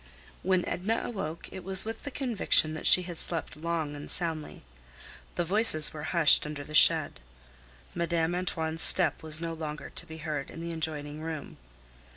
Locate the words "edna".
0.65-1.03